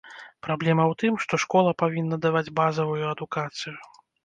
[0.45, 3.79] Праблема ў тым, што школа павінна даваць базавую адукацыю.